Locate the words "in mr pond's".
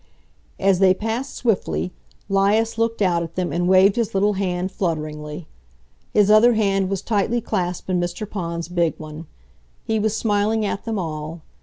7.87-8.67